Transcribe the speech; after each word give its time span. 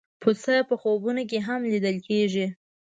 پسه 0.21 0.55
په 0.69 0.75
خوبونو 0.81 1.21
کې 1.29 1.39
هم 1.47 1.61
لیدل 1.71 1.97
کېږي. 2.07 2.45